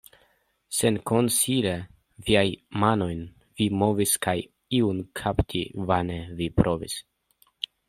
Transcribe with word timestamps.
Senkonsile 0.77 1.73
viajn 2.29 2.55
manojn 2.85 3.21
vi 3.61 3.69
movis, 3.83 4.15
kaj 4.27 4.35
iun 4.81 5.05
kapti 5.23 5.65
vane 5.93 6.19
vi 6.41 6.49
provis. 6.63 6.99